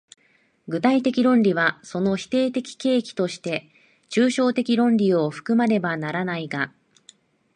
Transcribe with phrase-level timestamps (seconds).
[0.67, 3.69] 具体的論理はその否定的契機として
[4.09, 6.73] 抽象的論理を含まねばならないが、